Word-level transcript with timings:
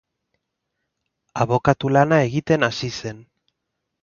Abokatu 1.45 1.93
lana 1.93 2.19
egiten 2.31 2.69
hasi 2.71 2.91
zen. 3.01 3.23